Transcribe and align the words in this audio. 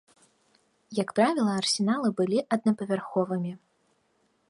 Як 1.01 1.09
правіла 1.19 1.51
арсеналы 1.61 2.09
былі 2.21 2.39
аднапавярховымі. 2.57 3.51